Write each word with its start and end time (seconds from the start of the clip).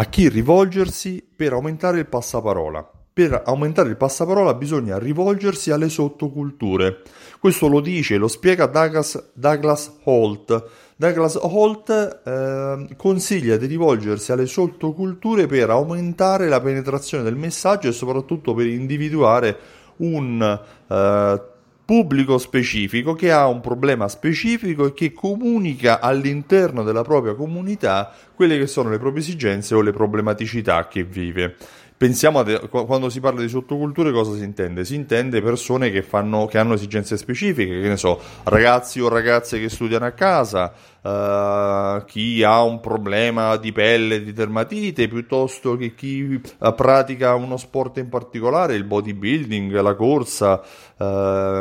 a 0.00 0.04
chi 0.06 0.30
rivolgersi 0.30 1.22
per 1.36 1.52
aumentare 1.52 1.98
il 1.98 2.06
passaparola. 2.06 2.90
Per 3.12 3.42
aumentare 3.44 3.90
il 3.90 3.98
passaparola 3.98 4.54
bisogna 4.54 4.98
rivolgersi 4.98 5.70
alle 5.70 5.90
sottoculture. 5.90 7.02
Questo 7.38 7.68
lo 7.68 7.80
dice, 7.80 8.16
lo 8.16 8.26
spiega 8.26 8.64
Douglas, 8.64 9.32
Douglas 9.34 9.98
Holt. 10.04 10.68
Douglas 10.96 11.38
Holt 11.38 12.22
eh, 12.24 12.96
consiglia 12.96 13.58
di 13.58 13.66
rivolgersi 13.66 14.32
alle 14.32 14.46
sottoculture 14.46 15.46
per 15.46 15.68
aumentare 15.68 16.48
la 16.48 16.62
penetrazione 16.62 17.22
del 17.22 17.36
messaggio 17.36 17.88
e 17.88 17.92
soprattutto 17.92 18.54
per 18.54 18.68
individuare 18.68 19.58
un 19.96 20.40
eh, 20.88 21.42
pubblico 21.90 22.38
specifico 22.38 23.14
che 23.14 23.32
ha 23.32 23.48
un 23.48 23.60
problema 23.60 24.06
specifico 24.06 24.86
e 24.86 24.92
che 24.94 25.12
comunica 25.12 25.98
all'interno 25.98 26.84
della 26.84 27.02
propria 27.02 27.34
comunità 27.34 28.14
quelle 28.32 28.56
che 28.58 28.68
sono 28.68 28.90
le 28.90 28.98
proprie 29.00 29.22
esigenze 29.22 29.74
o 29.74 29.80
le 29.80 29.90
problematicità 29.90 30.86
che 30.86 31.02
vive. 31.02 31.56
Pensiamo 32.00 32.38
a 32.38 32.44
quando 32.66 33.10
si 33.10 33.20
parla 33.20 33.42
di 33.42 33.48
sottoculture 33.50 34.10
cosa 34.10 34.34
si 34.34 34.42
intende? 34.42 34.86
Si 34.86 34.94
intende 34.94 35.42
persone 35.42 35.90
che, 35.90 36.00
fanno, 36.00 36.46
che 36.46 36.56
hanno 36.56 36.72
esigenze 36.72 37.18
specifiche, 37.18 37.78
che 37.78 37.88
ne 37.88 37.98
so, 37.98 38.18
ragazzi 38.44 39.02
o 39.02 39.08
ragazze 39.10 39.60
che 39.60 39.68
studiano 39.68 40.06
a 40.06 40.12
casa, 40.12 40.72
uh, 41.02 42.04
chi 42.04 42.42
ha 42.42 42.62
un 42.62 42.80
problema 42.80 43.56
di 43.56 43.72
pelle, 43.72 44.22
di 44.22 44.32
dermatite, 44.32 45.08
piuttosto 45.08 45.76
che 45.76 45.94
chi 45.94 46.40
uh, 46.58 46.74
pratica 46.74 47.34
uno 47.34 47.56
sport 47.56 47.98
in 47.98 48.08
particolare, 48.08 48.74
il 48.74 48.84
bodybuilding, 48.84 49.78
la 49.80 49.94
corsa, 49.94 50.60
uh, 50.96 51.04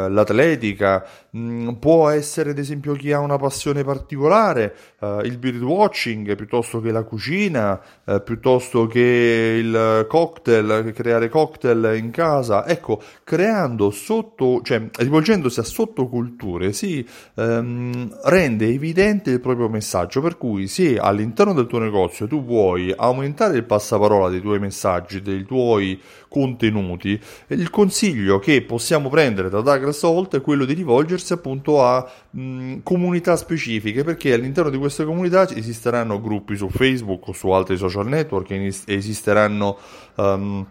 l'atletica, 0.09 1.05
mm, 1.35 1.73
può 1.73 2.09
essere 2.09 2.51
ad 2.51 2.57
esempio 2.57 2.93
chi 2.93 3.11
ha 3.11 3.19
una 3.19 3.37
passione 3.37 3.83
particolare, 3.83 4.75
il 5.23 5.37
birdwatching, 5.37 6.35
piuttosto 6.35 6.81
che 6.81 6.91
la 6.91 7.03
cucina, 7.03 7.79
piuttosto 8.23 8.85
che 8.87 9.57
il 9.57 10.05
cocktail, 10.09 10.28
cocktail, 10.29 10.93
creare 10.93 11.29
cocktail 11.29 11.95
in 11.97 12.11
casa, 12.11 12.67
ecco, 12.67 13.01
creando 13.23 13.89
sotto, 13.89 14.61
cioè 14.63 14.89
rivolgendosi 14.97 15.59
a 15.59 15.63
sottoculture 15.63 16.71
si 16.71 17.05
ehm, 17.35 18.19
rende 18.25 18.67
evidente 18.67 19.31
il 19.31 19.39
proprio 19.39 19.69
messaggio, 19.69 20.21
per 20.21 20.37
cui 20.37 20.67
se 20.67 20.97
all'interno 20.97 21.53
del 21.53 21.67
tuo 21.67 21.79
negozio 21.79 22.27
tu 22.27 22.43
vuoi 22.43 22.93
aumentare 22.95 23.57
il 23.57 23.63
passaparola 23.63 24.29
dei 24.29 24.41
tuoi 24.41 24.59
messaggi, 24.59 25.21
dei 25.21 25.43
tuoi 25.45 25.99
contenuti, 26.27 27.19
il 27.47 27.69
consiglio 27.71 28.37
che 28.37 28.61
possiamo 28.61 29.09
prendere 29.09 29.49
da 29.49 29.61
Douglas 29.61 30.03
Holt 30.03 30.37
è 30.37 30.41
quello 30.41 30.65
di 30.65 30.73
rivolgersi 30.73 31.33
appunto 31.33 31.83
a 31.83 32.07
mh, 32.29 32.77
comunità 32.83 33.35
specifiche, 33.35 34.03
perché 34.03 34.33
all'interno 34.33 34.69
di 34.69 34.77
queste 34.77 35.05
comunità 35.05 35.49
esisteranno 35.49 36.21
gruppi 36.21 36.55
su 36.55 36.69
Facebook 36.69 37.29
o 37.29 37.33
su 37.33 37.49
altri 37.49 37.77
social 37.77 38.07
network, 38.07 38.51
esisteranno 38.85 39.77
Ähm, 40.19 40.67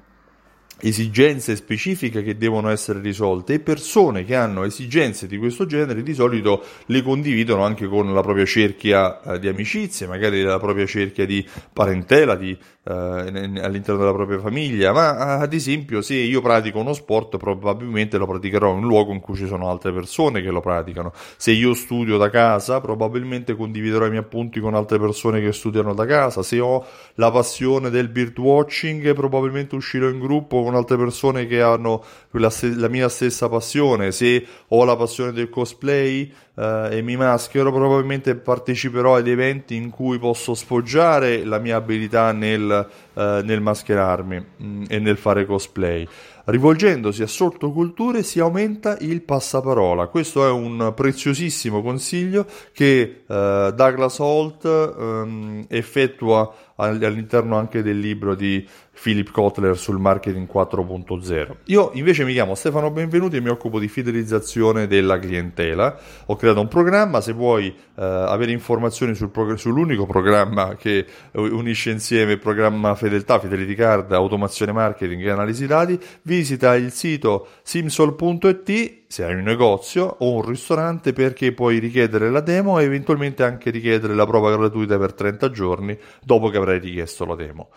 esigenze 0.80 1.56
specifiche 1.56 2.22
che 2.22 2.36
devono 2.36 2.68
essere 2.70 3.00
risolte 3.00 3.54
e 3.54 3.60
persone 3.60 4.24
che 4.24 4.36
hanno 4.36 4.64
esigenze 4.64 5.26
di 5.26 5.36
questo 5.36 5.66
genere 5.66 6.02
di 6.02 6.14
solito 6.14 6.62
le 6.86 7.02
condividono 7.02 7.64
anche 7.64 7.86
con 7.86 8.12
la 8.12 8.20
propria 8.20 8.44
cerchia 8.44 9.20
eh, 9.22 9.38
di 9.38 9.48
amicizie, 9.48 10.06
magari 10.06 10.42
la 10.42 10.58
propria 10.58 10.86
cerchia 10.86 11.26
di 11.26 11.46
parentela, 11.72 12.36
di 12.36 12.56
eh, 12.88 12.92
all'interno 12.92 13.98
della 13.98 14.14
propria 14.14 14.38
famiglia, 14.38 14.92
ma 14.92 15.38
ad 15.38 15.52
esempio 15.52 16.00
se 16.00 16.14
io 16.14 16.40
pratico 16.40 16.78
uno 16.78 16.94
sport 16.94 17.36
probabilmente 17.36 18.16
lo 18.16 18.26
praticherò 18.26 18.72
in 18.72 18.78
un 18.78 18.86
luogo 18.86 19.12
in 19.12 19.20
cui 19.20 19.36
ci 19.36 19.46
sono 19.46 19.68
altre 19.68 19.92
persone 19.92 20.40
che 20.40 20.50
lo 20.50 20.60
praticano, 20.60 21.12
se 21.36 21.52
io 21.52 21.74
studio 21.74 22.16
da 22.16 22.30
casa 22.30 22.80
probabilmente 22.80 23.54
condividerò 23.54 24.06
i 24.06 24.10
miei 24.10 24.22
appunti 24.22 24.60
con 24.60 24.74
altre 24.74 24.98
persone 24.98 25.40
che 25.40 25.52
studiano 25.52 25.92
da 25.92 26.06
casa, 26.06 26.42
se 26.42 26.60
ho 26.60 26.86
la 27.14 27.30
passione 27.30 27.90
del 27.90 28.08
birdwatching 28.08 29.12
probabilmente 29.12 29.74
uscirò 29.74 30.08
in 30.08 30.18
gruppo 30.18 30.62
con 30.68 30.76
altre 30.76 30.98
persone 30.98 31.46
che 31.46 31.62
hanno 31.62 32.04
la, 32.32 32.52
la 32.76 32.88
mia 32.88 33.08
stessa 33.08 33.48
passione, 33.48 34.12
se 34.12 34.44
ho 34.68 34.84
la 34.84 34.96
passione 34.96 35.32
del 35.32 35.48
cosplay 35.48 36.30
eh, 36.54 36.88
e 36.90 37.02
mi 37.02 37.16
maschero 37.16 37.72
probabilmente 37.72 38.34
parteciperò 38.34 39.16
ad 39.16 39.26
eventi 39.26 39.76
in 39.76 39.88
cui 39.88 40.18
posso 40.18 40.54
sfoggiare 40.54 41.44
la 41.44 41.58
mia 41.58 41.76
abilità 41.76 42.32
nel 42.32 42.86
eh, 43.18 43.40
nel 43.42 43.60
mascherarmi 43.60 44.38
mh, 44.56 44.64
mm, 44.64 44.84
e 44.88 44.98
nel 45.00 45.16
fare 45.16 45.44
cosplay. 45.44 46.06
Rivolgendosi 46.50 47.22
a 47.22 47.26
sottoculture 47.26 48.22
si 48.22 48.40
aumenta 48.40 48.96
il 49.00 49.20
passaparola. 49.20 50.06
Questo 50.06 50.46
è 50.46 50.50
un 50.50 50.94
preziosissimo 50.96 51.82
consiglio 51.82 52.46
che 52.72 53.24
eh, 53.26 53.72
Douglas 53.76 54.18
Holt 54.18 54.64
ehm, 54.64 55.66
effettua 55.68 56.50
all'interno 56.76 57.58
anche 57.58 57.82
del 57.82 57.98
libro 57.98 58.34
di 58.34 58.66
Philip 59.00 59.30
Kotler 59.30 59.76
sul 59.76 59.98
marketing 59.98 60.48
4.0. 60.52 61.56
Io 61.66 61.90
invece 61.94 62.24
mi 62.24 62.32
chiamo 62.32 62.54
Stefano 62.54 62.90
Benvenuti 62.90 63.36
e 63.36 63.40
mi 63.40 63.48
occupo 63.48 63.78
di 63.78 63.88
fidelizzazione 63.88 64.86
della 64.86 65.18
clientela. 65.18 65.98
Ho 66.26 66.36
creato 66.36 66.60
un 66.60 66.68
programma, 66.68 67.20
se 67.20 67.32
vuoi 67.32 67.66
eh, 67.68 67.74
avere 67.94 68.52
informazioni 68.52 69.14
sul 69.14 69.30
prog- 69.30 69.54
sull'unico 69.54 70.06
programma 70.06 70.74
che 70.76 71.06
unisce 71.32 71.90
insieme 71.90 72.32
il 72.32 72.38
programma 72.38 72.94
fedeltà, 72.94 73.38
Fidelity 73.38 73.74
Card, 73.74 74.12
automazione 74.12 74.72
marketing 74.72 75.24
e 75.24 75.30
analisi 75.30 75.66
dati, 75.66 75.98
visita 76.38 76.76
il 76.76 76.92
sito 76.92 77.48
simsol.it 77.62 79.06
se 79.08 79.24
hai 79.24 79.34
un 79.34 79.42
negozio 79.42 80.04
o 80.20 80.34
un 80.34 80.42
ristorante 80.42 81.12
perché 81.12 81.52
puoi 81.52 81.80
richiedere 81.80 82.30
la 82.30 82.40
demo 82.40 82.78
e 82.78 82.84
eventualmente 82.84 83.42
anche 83.42 83.70
richiedere 83.70 84.14
la 84.14 84.24
prova 84.24 84.56
gratuita 84.56 84.96
per 84.98 85.14
30 85.14 85.50
giorni 85.50 85.98
dopo 86.22 86.48
che 86.48 86.58
avrai 86.58 86.78
richiesto 86.78 87.24
la 87.24 87.34
demo. 87.34 87.70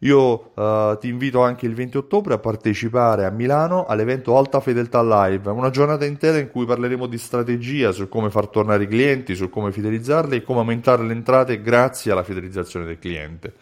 Io 0.00 0.52
uh, 0.54 0.96
ti 0.98 1.08
invito 1.08 1.42
anche 1.42 1.66
il 1.66 1.74
20 1.74 1.96
ottobre 1.96 2.34
a 2.34 2.38
partecipare 2.38 3.24
a 3.24 3.30
Milano 3.30 3.86
all'evento 3.86 4.36
Alta 4.36 4.58
Fedeltà 4.58 5.00
Live, 5.02 5.48
una 5.50 5.70
giornata 5.70 6.04
intera 6.04 6.38
in 6.38 6.50
cui 6.50 6.66
parleremo 6.66 7.06
di 7.06 7.18
strategia 7.18 7.92
su 7.92 8.08
come 8.08 8.30
far 8.30 8.48
tornare 8.48 8.82
i 8.82 8.88
clienti, 8.88 9.36
su 9.36 9.48
come 9.48 9.70
fidelizzarli 9.70 10.36
e 10.36 10.42
come 10.42 10.60
aumentare 10.60 11.04
le 11.04 11.12
entrate 11.12 11.60
grazie 11.62 12.10
alla 12.10 12.24
fidelizzazione 12.24 12.84
del 12.84 12.98
cliente. 12.98 13.54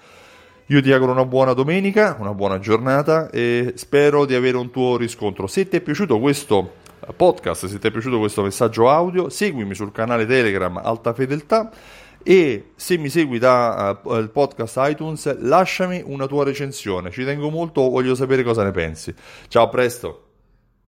Io 0.67 0.83
ti 0.83 0.93
auguro 0.93 1.13
una 1.13 1.25
buona 1.25 1.53
domenica, 1.53 2.17
una 2.19 2.35
buona 2.35 2.59
giornata 2.59 3.31
e 3.31 3.75
spero 3.77 4.25
di 4.25 4.35
avere 4.35 4.57
un 4.57 4.71
tuo 4.71 4.97
riscontro. 4.97 5.47
Se 5.47 5.69
ti 5.69 5.77
è 5.77 5.81
piaciuto 5.81 6.19
questo 6.19 6.85
podcast. 7.15 7.67
Se 7.67 7.79
ti 7.79 7.87
è 7.87 7.91
piaciuto 7.91 8.19
questo 8.19 8.43
messaggio 8.43 8.91
audio, 8.91 9.29
seguimi 9.29 9.75
sul 9.75 9.93
canale 9.93 10.27
Telegram 10.27 10.77
Alta 10.79 11.13
Fedeltà 11.13 11.71
e 12.23 12.71
se 12.75 12.99
mi 12.99 13.09
segui 13.09 13.39
da 13.39 14.01
uh, 14.03 14.15
il 14.17 14.31
podcast 14.31 14.77
iTunes, 14.81 15.39
lasciami 15.39 16.03
una 16.05 16.27
tua 16.27 16.45
recensione. 16.45 17.11
Ci 17.11 17.25
tengo 17.25 17.51
molto, 17.51 17.89
voglio 17.89 18.15
sapere 18.15 18.43
cosa 18.43 18.65
ne 18.65 18.73
pensi. 18.73 19.15
Ciao, 19.49 19.65
a 19.65 19.69
presto. 19.69 20.26